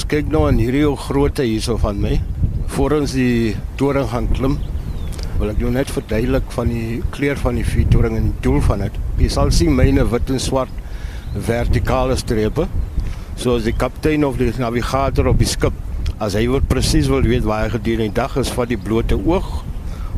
[0.00, 2.14] Ons kyk nou aan hierdie ou grootte hierso van my.
[2.72, 4.54] Voor ons die toring gaan klim,
[5.36, 8.86] wil ek jou net verduidelik van die kleur van die vuurtoring en die doel van
[8.86, 8.96] dit.
[9.20, 10.72] Jy sal sien myne wit en swart
[11.34, 12.64] vertikale strepe.
[13.42, 15.76] Soos die kaptein of die navigator op die skip,
[16.16, 19.20] as hy wil presies wil weet waar hy gedurende die dag is, vat die blote
[19.20, 19.58] oog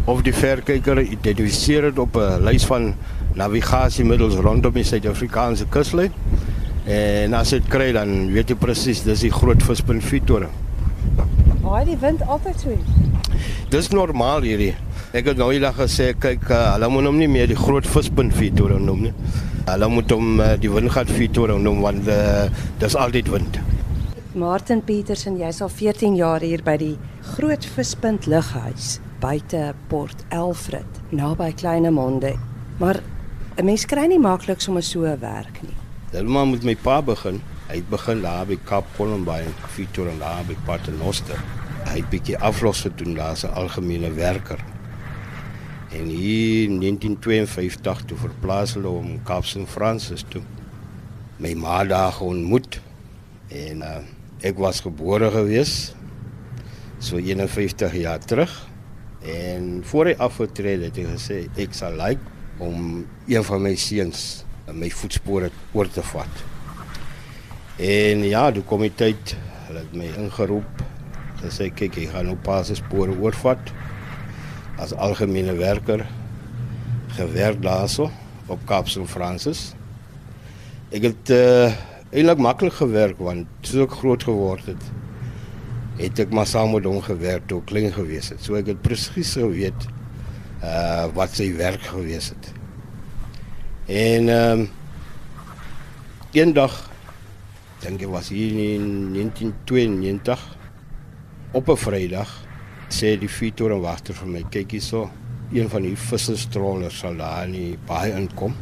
[0.06, 2.92] of die verkyker identifiseer dit op 'n lys van
[3.34, 6.14] navigasiemiddels rondom die Suid-Afrikaanse kuslyn.
[6.86, 10.50] En as dit kry dan weet jy presies dis die groot vispunt Vitoring.
[11.62, 12.78] Waar die wind altyd so.
[13.70, 14.72] Dis normaal hierdie.
[15.12, 18.34] Ek het nou eendag gesê kyk, uh, hulle moet hom nie meer die groot vispunt
[18.34, 19.14] Vitoring noem nie.
[19.68, 22.48] Hulle moet hom uh, die windgat Vitoring noem want uh,
[22.82, 23.60] dis altyd wind.
[24.34, 26.94] Martin Petersen, jy's al 14 jaar hier by die
[27.34, 32.34] Groot Vispunt Lughuis buite Port Elfrid, naby Kleinemonde.
[32.80, 33.02] Maar
[33.56, 35.81] 'n mens kry nie maklik sommer so 'n werk nie.
[36.12, 37.38] Helemaal moet my pa begin.
[37.70, 41.38] Hy het begin daar by Kaap Columbine, Victor en daar by Paternoster.
[41.86, 44.60] Hy het bietjie aflosse doen daar as 'n algemene werker.
[45.88, 49.64] En hier in 1952 toe verplaas hulle hom Kaap St.
[49.66, 50.42] Francis toe.
[51.38, 52.80] My ma daar ontmoet
[53.48, 53.96] en uh,
[54.40, 55.94] ek was gebore gewees
[56.98, 58.68] so 51 jaar terug.
[59.24, 62.20] En voor hy afgetree het, het hy gesê ek sal like
[62.58, 66.42] om een van my seuns my voetspore oor te vat.
[67.82, 69.34] En ja, toe kom die tyd,
[69.66, 70.82] hulle het my ingeroep.
[71.40, 73.72] Hulle sê kyk, jy gaan nou pas se spore oorvat
[74.82, 76.06] as algemene werker
[77.16, 78.08] gewerk daarso
[78.50, 79.72] op Kaapse Francis.
[80.92, 81.72] Ek het uh,
[82.12, 84.88] eintlik maklik gewerk want toe ek groot geword het,
[86.00, 88.40] het ek maar saam met hom gewerk toe klein gewees het.
[88.44, 89.88] So ek het presies geweet
[90.62, 92.52] uh wat sy werk gewees het.
[93.92, 94.68] En ehm um,
[96.32, 96.72] eendag
[97.82, 100.44] dink ek was hier in 1992
[101.52, 102.30] op 'n Vrydag
[102.88, 105.10] sê die fietsroer wagter vir my kyk hierso
[105.52, 108.56] een van die visserstrollers sal daar in die baai inkom.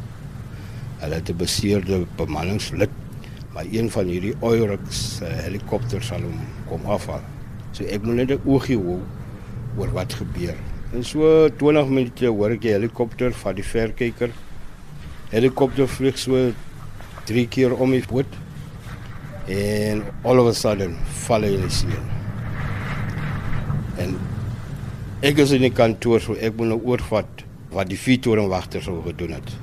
[0.99, 2.91] Hulle het 'n beseerde bemanningslid,
[3.53, 7.23] maar een van hierdie Oryx uh, helikopters sal hom kom afhaal.
[7.71, 8.99] So ek moet net 'n oogie hou
[9.77, 10.57] oor wat gebeur.
[10.93, 14.31] En so 20 minute hoor ek die helikopter van die verkyker
[15.31, 16.51] helikopter vlieg so
[17.29, 18.39] drie keer om die boot
[19.51, 22.01] en all of a sudden val hy in die see.
[24.01, 24.15] En
[25.25, 29.37] ek is in die kantoor so ek moet nou oorvat wat die vuurtorenwagter sou gedoen
[29.37, 29.53] het.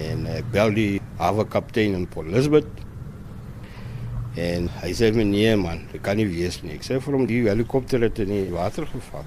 [0.00, 2.68] En ek bel die hawe kaptein in Port Elizabeth.
[4.40, 6.78] En hy sê my nee man, dit kan nie wees nie.
[6.78, 9.26] Ek sê vir hom die helikopter het in die water geval.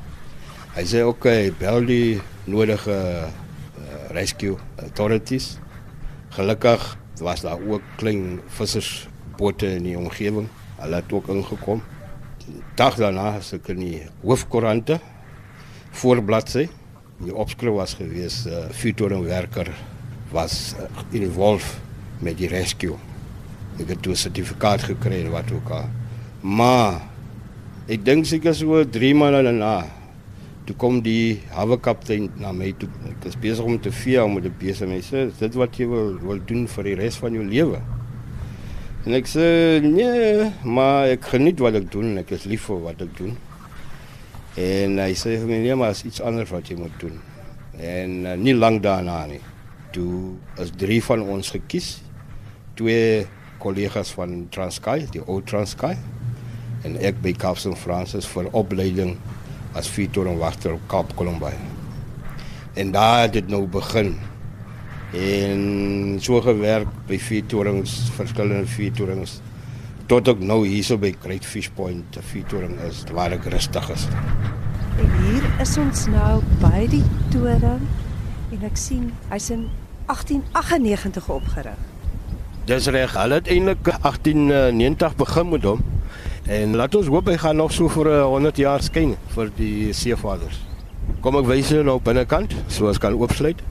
[0.75, 2.17] Hy sê oké, okay, bel die
[2.52, 3.29] nodige uh,
[4.17, 5.53] rescue authorities.
[6.35, 10.47] Gelukkig was daar ook klein vissersbote in die omgewing.
[10.79, 11.84] Hulle het ook ingekom.
[12.75, 15.00] Dag daarna het ek in die hoofkoerante
[15.96, 16.68] voorbladsy
[17.23, 19.69] die opskrif was gewees uh, vuurtorenwerker
[20.34, 21.79] was uh, involved
[22.19, 22.97] met die rescue.
[23.79, 25.88] Ek het 'n sertifikaat gekry wat ook al.
[26.41, 27.02] Maar
[27.88, 29.85] ek dink seker so 3 maande daarna
[30.66, 32.90] toe kom die hawe kaptein na my toe.
[33.12, 36.16] Ek is besig om te vee om te besig met sê dit wat jy wil
[36.24, 37.81] wil doen vir die res van jou lewe.
[39.06, 39.46] En ek sê
[39.86, 42.16] nee, maar ek geniet wat ek doen.
[42.18, 43.36] Ek is lief vir wat ek doen.
[44.58, 47.20] En hy sê vir my nee, maar is iets anders wat jy moet doen.
[47.78, 49.42] En uh, nie lank daarna nie.
[49.94, 50.34] Toe
[50.64, 52.00] is drie van ons gekies.
[52.80, 53.28] Twee
[53.62, 55.94] kollegas van Transkei, die ou Transkei.
[56.88, 59.20] En ek by Kaapstad Francis vir opleiding
[59.75, 61.74] as vuurtorenwagter op Kaap Columbine.
[62.74, 64.16] En daar het dit nou begin.
[65.16, 69.40] En so gewerk by vuurtorens, verskillende vuurtorens
[70.12, 74.08] tot ek nou hierso by Great Fish Point, 'n vuurtoring is waar ek rustig is.
[75.02, 77.81] En hier is ons nou by die toring
[78.52, 79.69] en ek sien hy's in
[80.08, 81.81] 1898 opgerig.
[82.66, 85.81] Dis reg, hulle het eintlik 1890 begin met hom.
[86.46, 90.59] En laat ons hoop hy gaan nog so vir 100 jaar skyn vir die seevaders.
[91.26, 93.64] Kom ek wys jou nou binnekant, so as kan oopsluit.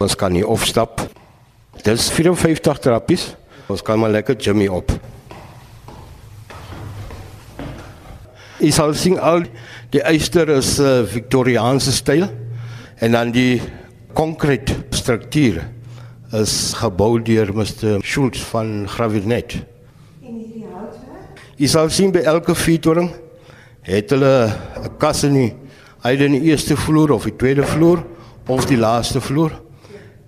[0.00, 1.02] Ons kan hier opstap.
[1.84, 3.34] Dis 54 trappies.
[3.68, 4.92] Ons kan maar lekker Jimmy op.
[8.66, 9.44] Jy sal sien al
[9.94, 12.24] die eyster is uh, Victoriaanse styl
[12.98, 13.60] en dan die
[14.16, 15.60] konkrete struktuur
[16.34, 18.00] is gebou deur Mr.
[18.02, 19.54] Schultz van Gravinet.
[20.24, 21.44] En hierdie houtwerk?
[21.62, 23.12] Jy sal sien by elke vuurtoring
[23.86, 24.50] het hulle
[24.82, 25.52] 'n kas in die
[26.02, 28.02] uit in die eerste vloer of die tweede vloer
[28.48, 29.54] of die laaste vloer.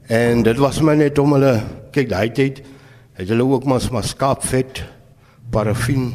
[0.06, 1.58] En dit was my net om hulle
[1.90, 2.62] kyk daai tyd
[3.18, 4.84] het hulle ook maar maar skaapvet,
[5.50, 6.14] parafin,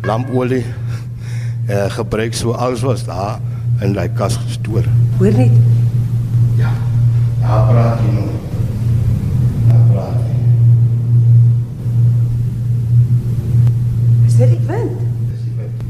[0.00, 0.64] lampolie
[1.66, 3.40] eh gebruik so alles was daar
[3.80, 4.84] in daai kas gestoor.
[5.18, 5.50] Hoor net.
[6.56, 6.70] Ja.
[7.42, 8.28] Ja, praat jy nou.
[9.68, 10.20] Ja, praat.
[10.26, 10.36] jy.
[14.26, 15.00] Is dit die wind?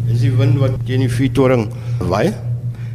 [0.08, 1.68] Dis die wind wat teen die vuurtoring
[2.08, 2.32] waai.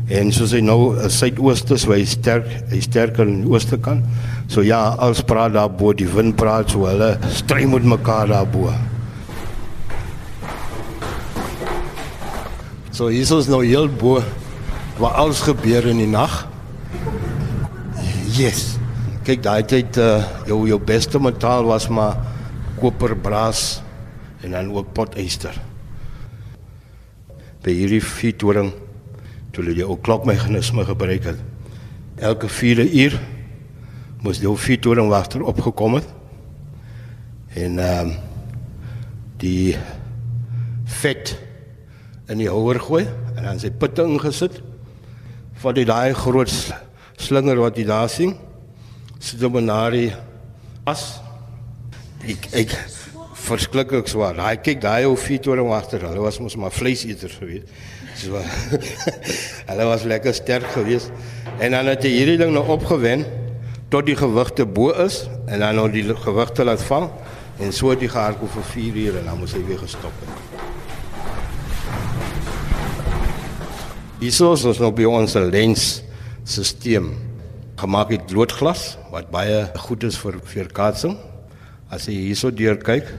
[0.07, 4.07] En soos hy nou eh, suidooste, so hy sterk, hy sterker in die ooste kant.
[4.47, 8.47] So ja, als praat daar bo, die wind praat so hulle stry met mekaar daar
[8.47, 8.71] bo.
[12.97, 14.23] So hier is nou heel bo
[14.97, 16.47] waar alles gebeur in die nag.
[18.33, 18.79] Yes.
[19.21, 22.17] Kyk, daai tyd uh, jou jou beste metaal was maar
[22.81, 23.83] koper, braas
[24.41, 25.53] en dan ook potyster.
[27.61, 28.73] By hierdie vuurtoring
[29.53, 31.47] toe hulle die ou klokmeganisme gebruik het.
[32.17, 33.21] Elke 4 uur
[34.25, 36.13] moes die ou vuurtoring wagter opgekom het.
[37.53, 38.15] En ehm um,
[39.37, 39.77] die
[40.97, 41.37] vet
[42.29, 43.05] in die houer gooi
[43.37, 44.59] en dan sy putte ingesit
[45.61, 46.75] van die daai groot sl-
[47.17, 48.35] slinger wat jy daar sien.
[49.19, 50.11] Sit hom na die
[50.85, 51.17] as
[52.27, 52.75] ek ek
[53.47, 54.35] verskriklik swaar.
[54.37, 56.03] Daai kyk daai ou vuurtoring agter.
[56.03, 57.71] Hulle was mos maar vleiseters geweest.
[58.17, 58.37] So
[59.69, 61.11] hulle was lekker sterk geweest.
[61.59, 63.25] En dan het jy hierdie ding nou opgewen
[63.89, 67.07] tot die gewigte bo is en dan nou die gewigte laat vang
[67.63, 70.56] en so het die gehardloop vir 4 ure en dan moes hy weer gestop het.
[74.17, 75.81] Hierso is ons nou by ons lens
[76.41, 77.11] stelsel
[77.77, 81.13] gemaak het loodglas wat baie goed is vir veerkaatsing.
[81.93, 83.11] As jy hierso deur kyk,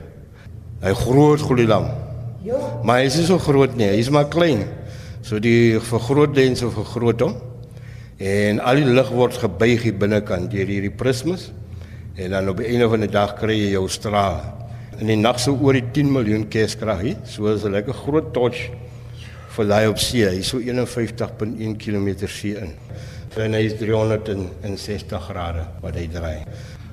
[0.82, 1.86] hy groot golilam.
[2.42, 2.58] Ja.
[2.82, 4.64] Maar hy is nie so groot nie, hy is maar klein.
[5.22, 7.38] So die vergroot lens of vergroot hom.
[8.18, 11.52] En al die lig word gebuig hier binnekant deur hierdie prismes.
[12.18, 14.42] En dan op die einde van die dag kry jy jou straal.
[14.98, 17.22] In die nag sou oor die 10 miljoen kerskrag hier.
[17.22, 18.66] So is 'n lekker groot torch
[19.66, 20.22] daai op see.
[20.22, 22.74] Hy is so 51.1 km see in.
[23.38, 26.44] En hy is 360 grade wat hy draai.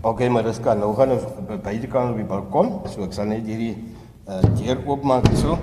[0.06, 0.78] OK, maar dis kan.
[0.82, 2.72] Nou gaan ons by beide kante op die balkon.
[2.94, 3.74] So ek sal net hierdie
[4.30, 5.58] uh, deur oopmaak so.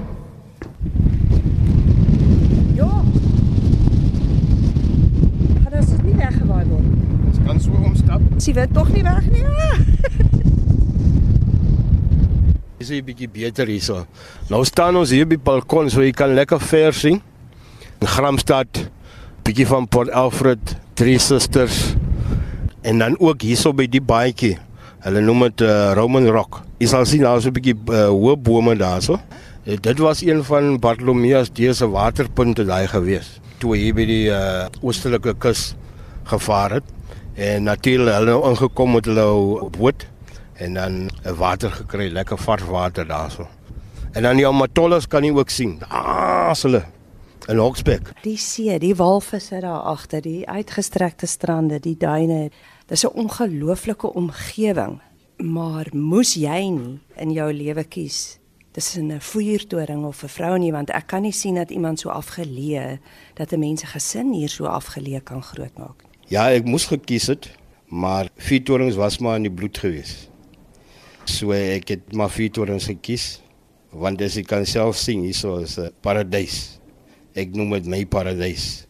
[2.78, 2.90] Ja.
[5.62, 6.90] Gaan dit nie weggewaai word.
[7.30, 8.28] Ons kan so omstap.
[8.42, 9.46] Sien dit tog nie weg nie.
[9.46, 9.80] Ah.
[12.82, 14.06] Dis 'n bietjie beter hierso.
[14.50, 17.20] Nou staan ons hier by balkon so jy kan lekker ver sien.
[18.00, 18.90] In Gramstad,
[19.46, 21.94] bietjie van Port Alfred, Drie Susters
[22.82, 24.58] en dan ook hierso by die baadjie.
[25.06, 26.64] Hulle noem dit uh, Roman Rock.
[26.82, 29.20] Jy sal sien daar's 'n bietjie uh, hoë bome daarso.
[29.62, 33.38] Uh, dit was een van Bartolomeus D se waterpunte daai gewees.
[33.58, 35.76] Toe hy by die uh, oostelike kus
[36.24, 36.84] gevaar het
[37.38, 40.10] en natuurlik hulle ingekom met hulle boot
[40.62, 43.48] en dan 'n water gekry, lekker vars water daarso.
[44.12, 45.78] En dan die amatolles kan jy ook sien.
[45.88, 46.84] Daar's hulle
[47.48, 48.12] in Hogsback.
[48.22, 52.50] Die see, die walvisse daar agter, die uitgestrekte strande, die duine.
[52.86, 55.00] Dis 'n ongelooflike omgewing.
[55.36, 58.38] Maar moes jy nie in jou lewe kies
[58.72, 62.08] tussen 'n vuurtoring of 'n vrou nie want ek kan nie sien dat iemand so
[62.08, 62.98] afgeleë
[63.34, 66.04] dat 'n mens se gesin hier so afgeleë kan grootmaak.
[66.28, 67.50] Ja, ek moes gekies het,
[67.88, 70.28] maar vuurtorings was maar in die bloed gewees.
[71.28, 73.40] So ek het maar vuurtorings gekies
[73.92, 76.78] want as jy kan self sien hierso is 'n paradys.
[77.34, 78.86] Ek noem dit my paradys.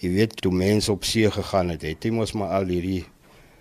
[0.00, 3.04] Jy weet toe mense op see gegaan het, het jy mos maar al hierdie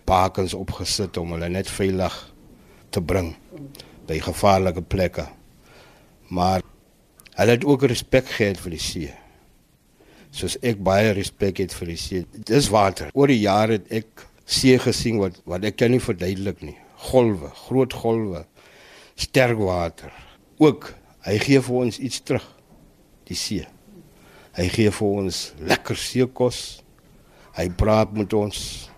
[0.05, 2.33] bakens opgesit om hulle net veilig
[2.91, 3.35] te bring
[4.07, 5.27] by gevaarlike plekke.
[6.29, 6.61] Maar
[7.35, 9.13] hulle het ook respek gehad vir die see
[10.31, 12.25] soos ek baie respek het vir die see.
[12.47, 13.09] Dis water.
[13.17, 16.77] Oor die jare het ek see gesien wat wat ek kan nie verduidelik nie.
[16.99, 18.43] Golwe, groot golwe,
[19.15, 20.11] sterk water.
[20.59, 20.91] Ook
[21.27, 22.45] hy gee vir ons iets terug.
[23.29, 23.65] Die see.
[24.57, 26.81] Hy gee vir ons lekker seekos.
[27.55, 28.89] Hy praat met ons.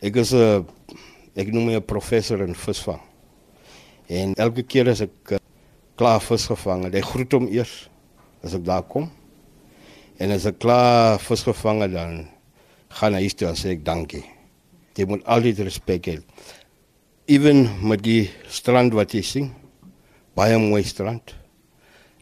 [0.00, 0.66] Ek is 'n
[1.34, 3.00] ek noem my 'n professor in visvang.
[4.08, 5.38] En elke keer as ek uh,
[5.96, 7.88] klaar vis gevang het, hy groet hom eers
[8.44, 9.10] as ek daar kom.
[10.20, 12.28] En as ek klaar vis gevang het dan
[13.00, 14.22] gaan hy toe en sê ek dankie.
[14.94, 16.18] Jy moet altyd respek hê.
[17.24, 19.46] Ewen met die strand wat jy sien.
[20.36, 21.32] Baie mooi strand.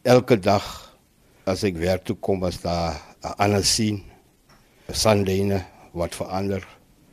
[0.06, 0.62] Elke dag
[1.50, 4.04] as ek werk toe kom as daar 'n ander sien.
[4.92, 6.62] Sandene wat verander.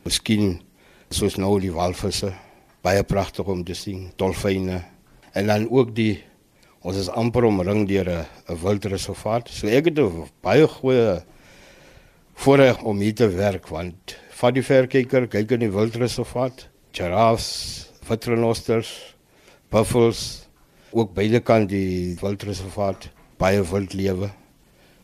[0.04, 0.62] Miskien
[1.10, 2.32] soos nou die walvisse.
[2.82, 4.12] Baie pragtig om te sien.
[4.16, 4.84] Dolfyne.
[5.34, 6.22] En dan ook die
[6.82, 9.48] Ons is amper omring deur 'n 'n wildreservaat.
[9.48, 11.22] So ek het 'n baie goeie
[12.34, 18.90] voorreg om hier te werk want vat die verkyker, kyk in die wildreservaat, giraffes, vitrenosters,
[19.70, 20.48] buffels,
[20.90, 24.30] ook beide kant die wildreservaat, baie wildlewe.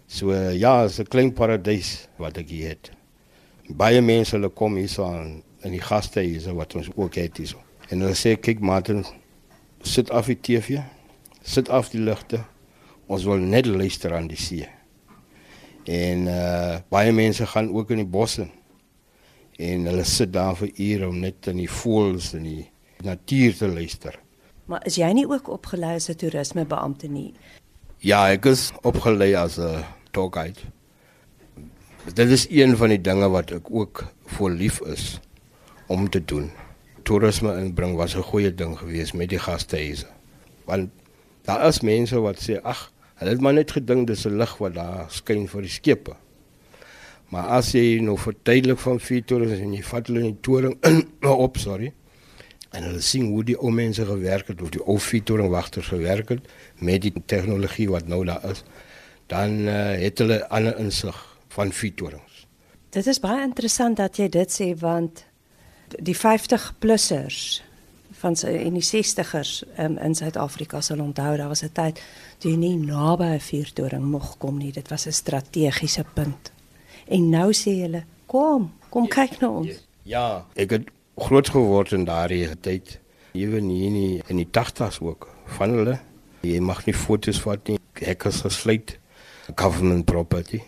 [0.06, 2.90] So ja, is 'n klein paradys wat ek hier het.
[3.68, 7.46] Baie mense hulle kom hier so aan in die gastehuise wat ons ook het hier
[7.46, 7.58] so.
[7.90, 9.04] En hulle sê kyk Martin,
[9.82, 10.80] sit af die TV,
[11.42, 12.44] sit af die ligte.
[13.06, 14.68] Ons wil net luister aan die see.
[15.86, 18.48] En uh baie mense gaan ook in die bosse.
[19.56, 22.70] En hulle sit daar vir ure om net in die voëls en die
[23.04, 24.18] natuur te luister.
[24.66, 27.32] Maar is jy nie ook opgelei as 'n toerismebeampte nie?
[27.98, 30.60] Ja, ek is opgelei as 'n tour guide.
[32.14, 35.20] Dit is een van die dinge wat ek ook voor lief is
[35.86, 36.50] om te doen.
[37.02, 40.06] Toerisme inbring was 'n goeie ding geweest met die gastehuise.
[40.64, 40.90] Want
[41.42, 44.74] daar is mense wat sê ag, hulle het maar net gedink dis 'n lig wat
[44.74, 46.16] daar skyn vir die skepe.
[47.28, 50.76] Maar as jy nou verduidelik van vier torens en jy vat hulle in die toring
[50.86, 51.02] in
[51.46, 51.92] op, sorry.
[52.70, 55.90] En hulle sien hoe die ou mense gewerk het of die ou vier toring wagters
[55.90, 58.62] gewerk het met die tegnologie wat nou daar is,
[59.32, 61.18] dan uh, het hulle ander insig
[61.56, 62.44] van vier torings.
[62.94, 65.24] Dit is baie interessant dat jy dit sê want
[65.98, 67.62] die 50 plussers
[68.16, 72.00] van in die 60ers um, in Suid-Afrika sal onthou daar was 'n tyd
[72.38, 76.52] toe jy nie naby 'n vuurtoring mocht kom nie dit was 'n strategiese punt
[77.08, 79.82] en nou sê hulle kom kom kyk na ons.
[80.04, 82.98] ja ek het groot geword in daardie tyd.
[83.36, 85.98] Ewen hier nie in die 80s ook van hulle.
[86.44, 87.78] Jy mag nie foto's vat nie.
[88.00, 88.98] Hekkers gesluit
[89.54, 90.62] government property.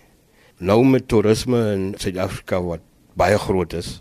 [0.58, 2.84] Nou met toerisme in Suid-Afrika wat
[3.18, 3.98] baie groot is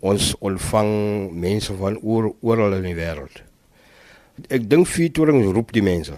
[0.00, 0.90] ons ontvang
[1.34, 3.42] mense van oor oral in die wêreld.
[4.46, 6.14] Ek dink Vuurtoring roep die mense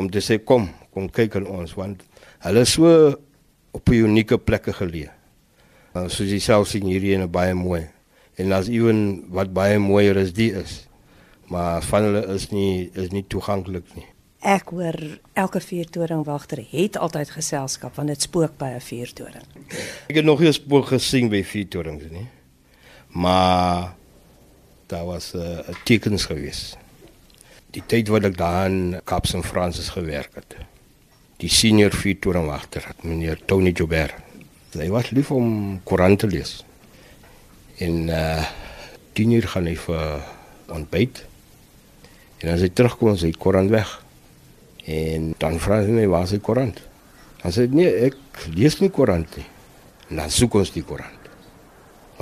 [0.00, 2.04] om te sê kom, kom kyk aan ons want
[2.46, 3.12] hulle is so
[3.72, 5.10] op 'n unieke plekke geleë.
[5.94, 7.88] Uh, soos jy self sien hierdie ene baie mooi.
[8.36, 10.88] En as ewen wat baie mooier is die is.
[11.46, 14.06] Maar van hulle is nie is nie toeganklik nie.
[14.40, 19.44] Ek hoor elke vuurtoring wagter het altyd geselskap want dit spook by 'n vuurtoring.
[20.08, 22.28] Ek het nog nie 'n spook gesien by vuurtorings nie
[23.12, 23.94] maar
[24.86, 26.76] daar was 'n uh, tekens gewees.
[27.70, 30.56] Die tyd wat ek daar in Kaapse en Fransis gewerk het.
[31.42, 34.14] Die senior vuurtorenwagter, meneer Tony Joubert.
[34.72, 36.60] Hy was lief om koerant te lees.
[37.82, 38.44] En uh
[39.12, 40.22] tien uur gaan hy vir
[40.72, 41.18] ontbyt.
[42.40, 43.90] En as hy terugkom, sy koerant weg.
[44.88, 46.80] En dan vra hy my waar is die koerant?
[47.42, 49.44] Dan sê hy nee, ek lees nie koerant nie.
[50.08, 51.22] En dan soek ons die koerant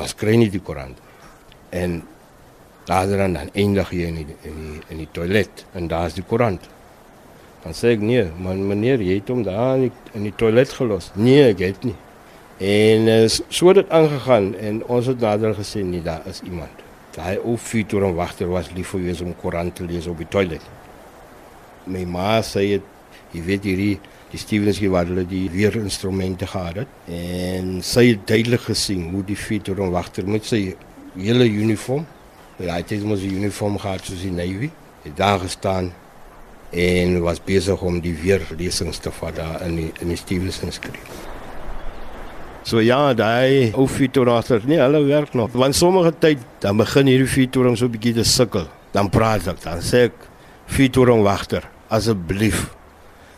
[0.01, 0.99] was kry nie die koerant.
[1.77, 2.01] En
[2.89, 6.65] later dan eindig jy in die, in die in die toilet en daar's die koerant.
[7.65, 10.73] Dan sê ek nee, man meneer, jy het hom daar in die, in die toilet
[10.73, 11.11] gelos.
[11.15, 11.97] Nee, ek het nie.
[12.61, 16.85] En uh, so het dit aangegaan en ons het nader gesien nie daar is iemand.
[17.17, 20.29] Daai ou fietsor en wagter was lief vir wees om koerant te lees op die
[20.29, 20.65] toilet.
[21.89, 23.95] My ma sê jy weet hierdie
[24.31, 29.25] die Stevens gewaar hulle die weer instrumente gehad het en sy het duidelik gesien hoe
[29.27, 30.61] die fietsor en wagter met sy
[31.17, 32.07] hele uniform
[32.61, 34.71] ja dit is mos 'n uniform gehad soos die navy
[35.03, 35.91] het daar gestaan
[36.71, 40.61] en was besig om die weer lesings te vat daar in die in die Stevens
[40.71, 41.29] skryf
[42.63, 44.29] So ja, daai ou fietsor
[44.67, 45.51] nee, hulle werk nog.
[45.53, 48.69] Want sommige tyd dan begin hierdie fietsor so 'n bietjie te sukkel.
[48.93, 50.13] Dan praat ek dan sê ek
[50.67, 52.69] fietsor wagter, asseblief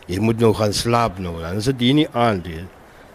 [0.07, 1.39] jy moet nou gaan slaap nou.
[1.41, 2.65] Dan is dit hier nie aan die.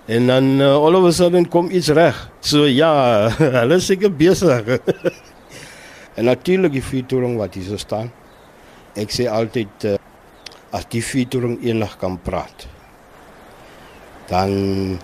[0.08, 2.16] En dan uh, all of a sudden kom iets reg.
[2.40, 3.28] So ja,
[3.60, 4.78] hulle is seker besig.
[6.18, 8.12] en natuurlik die vuurtoring wat hier so staan.
[8.98, 9.98] Ek sê altyd uh,
[10.78, 12.68] as die vuurtoring eendag kan praat.
[14.30, 14.98] Dan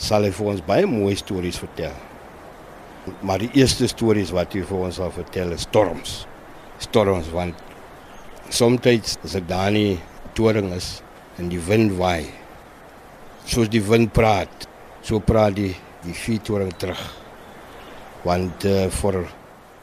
[0.00, 1.94] sal hy vir ons baie mooi stories vertel.
[3.26, 6.18] Maar die eerste stories wat hy vir ons sal vertel is storms.
[6.82, 7.60] Storms want
[8.52, 9.98] soms as ek daar nie
[10.38, 11.00] toring is
[11.40, 12.28] en die wind waai.
[13.46, 14.66] Soos die wind praat,
[15.02, 15.74] so praat die
[16.06, 17.00] die vuurtoring terug.
[18.26, 19.24] Want uh, vir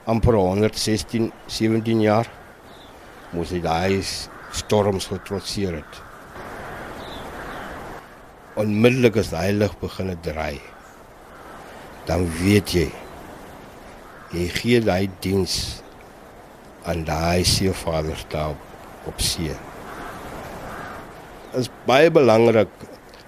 [0.08, 2.30] amper 116 17 jaar
[3.34, 4.00] moes hy daai
[4.54, 6.02] storms getrotseer het.
[8.62, 10.62] Onmiddellik as daai lig begin draai,
[12.08, 12.90] dan weet jy
[14.34, 15.84] jy gee daai diens
[16.90, 18.58] aan daai seevaders daar
[19.10, 19.54] op see
[21.58, 22.70] is baie belangrik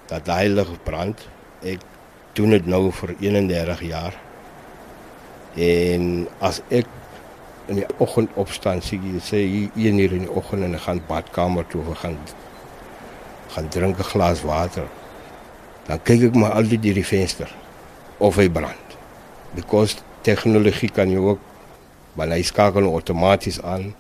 [0.10, 1.20] dat hy lig brand.
[1.66, 1.82] Ek
[2.38, 4.18] doen dit nou vir 31 jaar.
[5.56, 6.90] En as ek
[7.68, 9.42] in die oggend opstaan, sê jy sê
[9.76, 12.18] hier in die oggend en ek gaan badkamer toe, ek gaan
[13.56, 14.88] gaan drink 'n glas water.
[15.88, 17.50] Dan kyk ek maar altyd deur die venster
[18.18, 18.98] of hy brand.
[19.56, 21.40] Because tegnologie kan jy ook
[22.16, 23.94] maar hy skakel outomaties aan.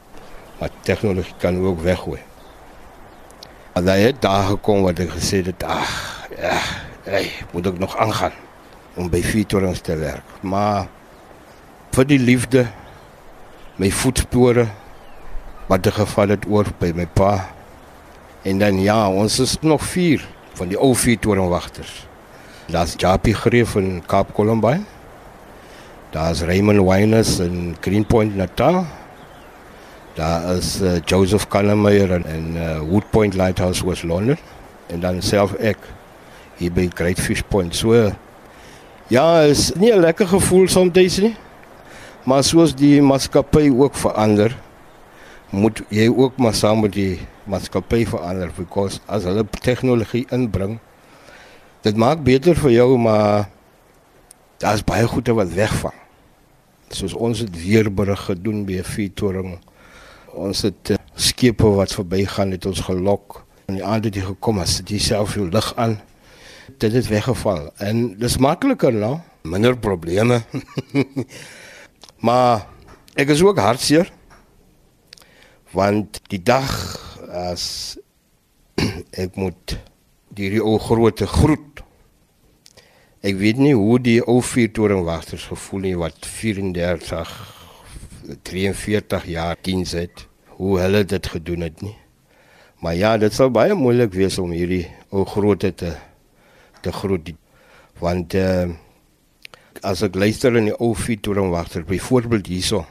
[0.59, 2.19] Maar tegnologie kan ook weggooi.
[3.75, 5.91] En daai het daar gekom wat ek gesê het, ag,
[6.39, 6.55] ja,
[7.03, 8.31] hey, moet ek nog aangaan
[8.95, 10.23] om by Fitorings te werk.
[10.41, 10.87] Maar
[11.91, 12.63] vir die liefde
[13.75, 14.67] my voetspore
[15.67, 17.49] wat er geval het oor by my pa.
[18.45, 22.05] En dan ja, ons is nog vier van die ou vier torenwagters.
[22.71, 24.85] Daar's Japie Greef in Kaap Columbine.
[26.09, 28.85] Daar's Raymond Wyners in Greenpoint Natal.
[30.15, 34.37] Daar is uh, Joseph Kannemeyer in, in uh, Woodpoint Lighthouse West London
[34.87, 35.77] en dan self ek
[36.59, 37.75] hier by Great Fish Point.
[37.75, 38.11] So
[39.07, 41.35] ja, is nie 'n lekker gevoel soms nie.
[42.25, 44.55] Maar soos die maatskappy ook verander,
[45.53, 50.79] moet jy ook maar saam met die maatskappy verander because as hulle tegnologie inbring,
[51.85, 53.45] dit maak beter vir jou, maar
[54.57, 55.93] daar's baie goede wat wegval.
[56.89, 59.59] Soos ons het weer berig gedoen by 'n vuurtoring.
[60.33, 64.59] Ons het uh, skepe wat verbygaan het ons gelok en die aand het jy gekom
[64.59, 65.99] as jy self jou lig aan.
[66.77, 70.41] Dit het weggeval en dis makliker nou, minder probleme.
[72.23, 72.67] Maar
[73.15, 74.11] ek is ook hartseer
[75.75, 76.71] want die dag
[77.27, 77.97] as
[79.23, 79.75] ek moet
[80.35, 81.81] die ou groot groet.
[83.25, 87.33] Ek weet nie hoe die ou vuurtoringwagters gevoel nie wat 34
[88.47, 90.25] 43 jaar diens het.
[90.55, 91.95] Hoe hulle dit gedoen het nie.
[92.79, 95.95] Maar ja, dit sal baie moeilik wees om hierdie ou groot te
[96.85, 97.31] te groet
[97.97, 98.69] want uh,
[99.83, 102.85] as ek luister in die ou fietsering wagter byvoorbeeld hierso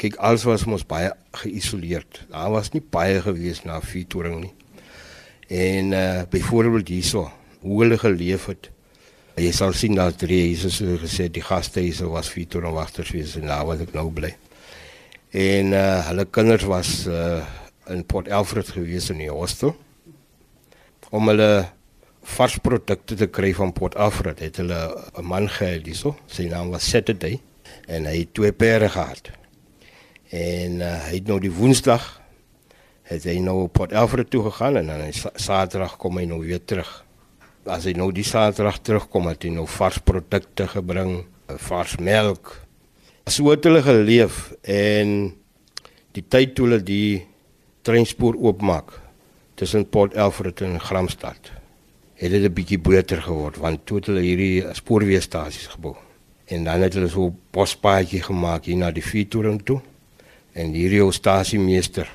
[0.00, 1.10] kyk alles was mos baie
[1.42, 2.22] geïsoleerd.
[2.32, 4.52] Daar was nie baie gewees na fietsering nie.
[5.52, 7.26] En uh, byvoorbeeld hierso
[7.60, 8.70] hoe hulle geleef het.
[9.40, 13.36] Jy sal sien dat drie Jesus het gesê die gaste hier was fietsering wagters wees
[13.40, 14.32] en daar wat ek nou bly.
[15.36, 17.44] En uh, hulle kinders was uh,
[17.92, 19.76] in Port Alfred gewees in die hostel
[21.10, 21.50] om hulle
[22.22, 24.40] vars produkte te kry van Port Alfred.
[24.40, 26.16] Het hulle 'n man gehad hierso.
[26.26, 27.40] Sy naam was Saturday
[27.86, 29.30] en hy het twee pere gehad.
[30.30, 32.20] En uh, hy het nou die Woensdag
[33.02, 37.04] het hy nou Port Alfred toe gegaan en dan Saterdag kom hy nou weer terug.
[37.66, 42.60] As hy nou die Saterdag terugkom het hy nou vars produkte gebring, vars melk.
[43.26, 45.34] So het hulle geleef en
[46.12, 47.26] die tyd toe hulle die
[47.82, 48.94] treinspoor oopmaak
[49.54, 51.59] tussen Port Alfred en Gramstad
[52.20, 55.96] het dit 'n bietjie beter geword want toe het hulle hierdie spoorweestasies gebou.
[56.44, 59.80] En dan het hulle so pospaadjie gemaak hier na die vuurtoring toe.
[60.52, 62.10] En hierdie stasiemeester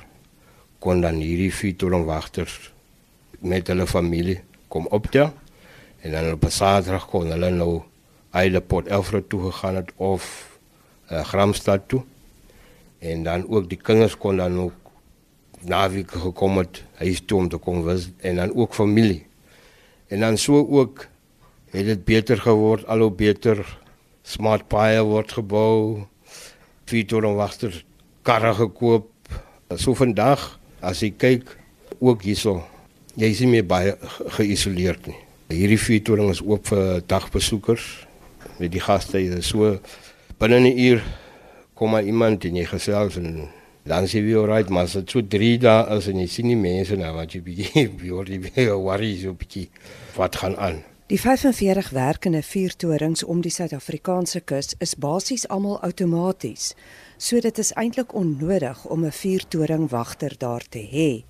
[0.78, 2.72] kon dan hierdie vuurtoringwagters
[3.38, 5.32] met hulle familie kom optel.
[6.00, 7.82] En dan op Saterdag kon hulle nou
[8.30, 10.58] uit Port Elfred toe gegaan het of
[11.10, 12.02] uh, Gramstad toe.
[12.98, 14.72] En dan ook die kinders kon dan ook
[15.60, 19.25] naweek gekom het huis toe om te kom was en dan ook familie.
[20.08, 21.06] En dan so ook
[21.70, 23.60] het dit beter geword, al hoe beter
[24.22, 26.06] smart paaie word gebou.
[26.86, 27.84] Fietsor en wagter
[28.22, 29.10] karre gekoop.
[29.74, 31.56] So vandag as jy kyk
[31.98, 32.60] ook hierso,
[33.18, 33.96] jy sien meer baie
[34.38, 35.18] geïsoleerd nie.
[35.50, 37.86] Hierdie fietsoring is oop vir dagbesoekers
[38.58, 39.78] met die gaste is so
[40.40, 41.02] binne 'n uur
[41.74, 43.48] kom maar iemand en jy gesels en
[43.86, 47.34] dan sê jy alright maar so 3 dae as jy sien nie mense nou wat
[47.34, 49.68] jy bietjie word jy worry so bietjie
[50.16, 50.82] wat gaan aan.
[51.06, 56.72] Die 45 werkende vuurtorings om die Suid-Afrikaanse kus is basies almal outomaties.
[57.16, 61.22] So dit is eintlik onnodig om 'n vuurtoring wagter daar te hê.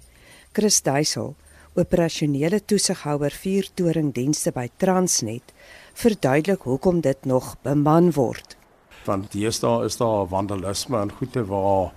[0.52, 1.36] Chris Duisel,
[1.74, 5.52] operasionele toesighouer vuurtoringdienste by Transnet,
[5.92, 8.56] verduidelik hoekom dit nog beman word.
[9.04, 11.92] Want deesdae is daar vandalisme en goede waar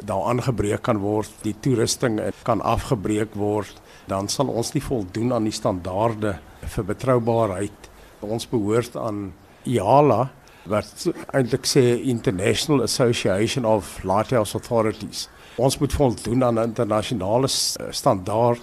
[0.00, 5.46] daar aangebreek kan word, die toerusting kan afgebreek word dan sal ons nie voldoen aan
[5.46, 6.36] die standaarde
[6.74, 7.88] vir betroubaarheid.
[8.22, 9.32] Ons behoort aan
[9.68, 10.30] IALA
[10.70, 15.28] wat eintlik sê International Association of Lighthouse Authorities.
[15.58, 18.62] Ons moet voldoen aan 'n internasionale standaard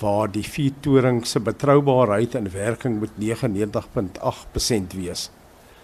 [0.00, 5.30] waar die vier toring se betroubaarheid en werking moet 99.8% wees.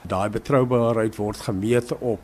[0.03, 2.21] Daai betroubaarheid word gemeet op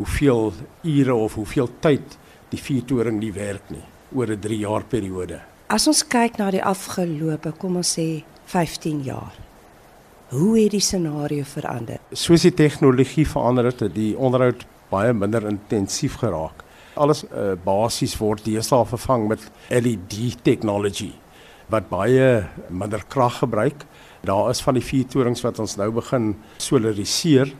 [0.00, 2.16] hoeveel ure of hoeveel tyd
[2.50, 3.84] die vier toring nie werk nie
[4.16, 5.40] oor 'n 3 jaar periode.
[5.68, 9.34] As ons kyk na die afgelope, kom ons sê 15 jaar.
[10.30, 11.98] Hoe het die scenario verander?
[12.12, 16.64] Soos die tegnologie verander het, het die onderhoud baie minder intensief geraak.
[16.94, 21.12] Alles uh, basies word deesdae vervang met LED technology.
[21.70, 23.84] wat baie minder krag gebruik.
[24.26, 27.52] Daar is van die vier torings wat ons nou begin solariseer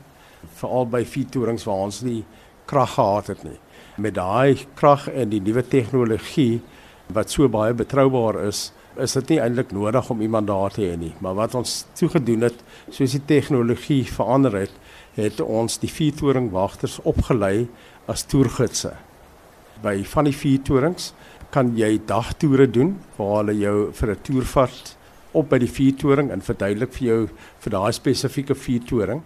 [0.59, 2.23] veral by vier torings waar ons nie
[2.69, 3.57] krag gehad het nie.
[3.97, 6.61] Met daai krag en die nuwe tegnologie
[7.11, 10.95] wat so baie betroubaar is, is dit nie eintlik nodig om iemand daar te hê
[10.99, 14.73] nie, maar wat ons toegedoen het, soos die tegnologie verander het,
[15.15, 17.67] het ons die vier toring wagters opgelei
[18.11, 18.93] as toergidse.
[19.83, 21.11] By van die vier torings
[21.51, 24.95] kan jy dagtoere doen waar hulle jou vir 'n toer vat
[25.33, 27.29] op by die vier toring en verduidelik vir jou
[27.63, 29.21] vir daai spesifieke vier toring.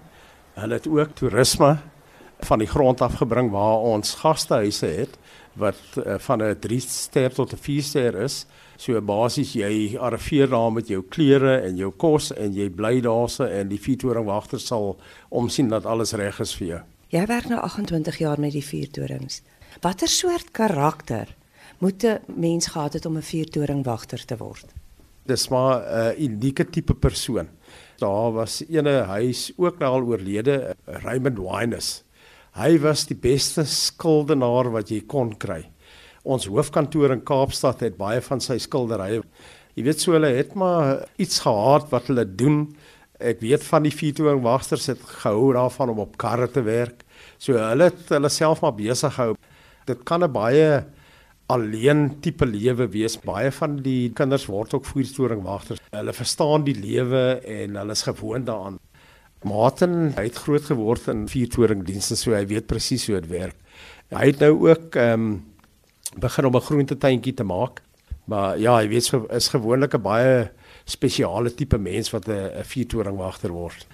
[0.56, 1.78] Hulle het ook toerisme
[2.48, 5.18] van die grond af gebring waar ons gastehuise het
[5.56, 8.46] wat uh, van 'n 3 ster tot 'n 4 ster is.
[8.78, 13.48] So basies jy arriveer daar met jou klere en jou kos en jy bly daarse
[13.48, 14.98] en die viertoring wagter sal
[15.30, 16.82] omsien dat alles reg is vir jou.
[17.10, 19.42] Jy werk nou 28 jaar met die viertorings.
[19.82, 21.36] Watter soort karakter
[21.80, 24.66] moet 'n mens gehad het om 'n viertoring wagter te word?
[25.26, 27.48] Dis maar 'n uh, unieke tipe persoon.
[28.02, 32.02] Daar was ene huis ook nou al oorlede, Raymond Wyness.
[32.56, 35.62] Hy was die beste skildenaar wat jy kon kry.
[36.24, 39.22] Ons hoofkantoor in Kaapstad het baie van sy skilderye.
[39.76, 42.66] Jy weet so hulle het maar iets gehad wat hulle doen.
[43.20, 47.04] Ek weet van die viertoering wagters het gehou daarvan om op karre te werk.
[47.40, 49.36] So hulle het hulle self maar besig gehou.
[49.88, 50.84] Dit kan 'n baie
[51.52, 53.18] alleen tipe lewe wees.
[53.22, 55.82] Baie van die kinders word ook viertoering wagters.
[55.94, 58.80] Hulle verstaan die lewe en hulle is gewoond daaraan.
[59.46, 63.58] Martin het groot geword in viertoering dienste, so hy weet presies hoe dit werk.
[64.10, 65.44] Hy het nou ook ehm um,
[66.16, 67.82] begin om 'n groentetuintjie te maak.
[68.26, 70.52] Maar ja, jy weet so is gewoonlik 'n baie
[70.86, 73.88] spesiale tipe mens wat 'n viertoring wagter word.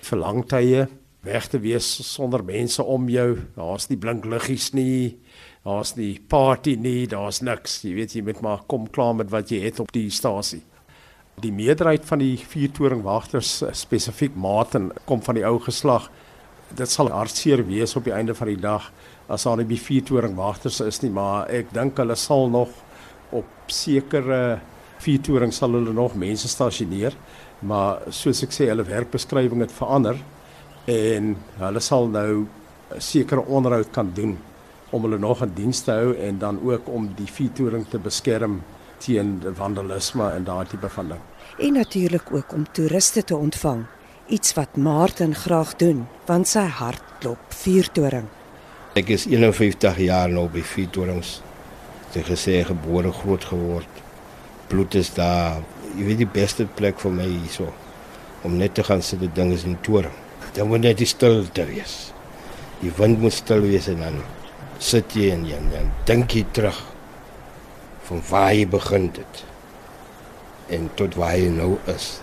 [0.00, 0.88] Vir lang tye
[1.24, 3.30] weg te wees sonder mense om jou.
[3.56, 5.16] Daar's nie blink liggies nie.
[5.64, 7.80] Daar's nie party nie, daar's niks.
[7.84, 10.60] Jy weet jy moet maar kom klaar met wat jy het op die stasie.
[11.40, 16.10] Die meerderheid van die viertoring wagters spesifiek maten kom van die ou geslag.
[16.76, 18.90] Dit sal hartseer wees op die einde van die dag
[19.32, 22.68] as daar nie vier toring wagters is nie, maar ek dink hulle sal nog
[23.32, 24.60] op sekere
[25.00, 27.16] vier toring sal hulle nog mense stasioneer,
[27.64, 30.20] maar soos ek sê hulle werkbeskrywing het verander
[30.84, 32.46] en hulle sal nou
[32.98, 34.36] sekere onderhoud kan doen
[34.90, 37.98] om hulle nog in diens te hou en dan ook om die vier toring te
[37.98, 38.60] beskerm
[39.02, 41.20] teen vandalisme en daardie tipe van ding.
[41.58, 43.84] En natuurlik ook om toeriste te ontvang,
[44.28, 48.28] iets wat Martin graag doen, want sy hart klop vier toring.
[48.94, 50.62] Ek is 51 jaar nou by.
[50.62, 54.02] Ek het gesê gebore groot geword.
[54.70, 55.62] Bloed is daar.
[55.96, 57.72] Jy weet die beste plek vir my hierso
[58.44, 60.23] om net te gaan sit die ding is in toring.
[60.54, 62.12] Dan moet net stil te wees.
[62.80, 64.20] Die wind moet stil wees en dan
[64.78, 66.78] sit jy en jy dan dink jy terug
[68.08, 69.44] van waar jy begin het
[70.74, 72.18] en tot waar jy nou is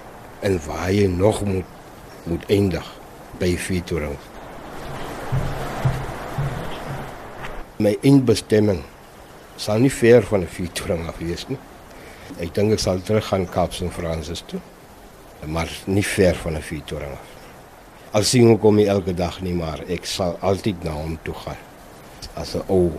[0.45, 1.79] en waar jy nog moet
[2.29, 2.85] moet eindig
[3.41, 4.31] by Vietorings.
[7.81, 8.83] my eindbestemming
[9.61, 11.57] sal nie ver van 'n viertoring af wees nie.
[12.39, 14.59] Ek dink ek sal terug gaan Kaap se Fransis toe.
[15.45, 17.40] Maar nie ver van 'n viertoring af.
[18.11, 21.35] Al sien ek hom nie elke dag nie, maar ek sal altyd na hom toe
[21.45, 21.61] gaan.
[22.35, 22.91] As 'n ou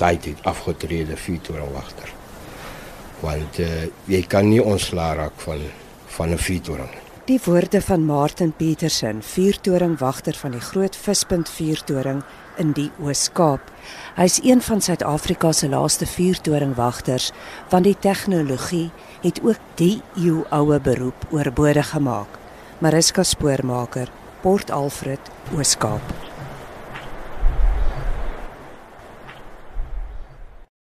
[0.00, 2.08] tyd het afgetrede viertoring wagter.
[3.20, 5.60] Want uh, jy kan nie ontslaa raak van
[6.06, 6.92] van 'n viertoring.
[7.26, 12.22] Die woorde van Martin Petersen, viertoring wagter van die Groot Vispunt viertoring
[12.56, 13.60] in die Oos-Kaap.
[14.14, 17.32] Hy's een van Suid-Afrika se laaste vuurtoringwagters,
[17.68, 18.90] want die tegnologie
[19.22, 22.38] het ook die eeuoue beroep oorbodig gemaak.
[22.78, 24.08] Mariska Spoormaker,
[24.46, 25.18] Port Alfred,
[25.54, 26.35] Oos-Kaap.